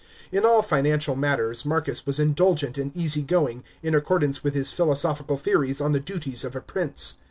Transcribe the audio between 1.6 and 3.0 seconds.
Marcus was indulgent and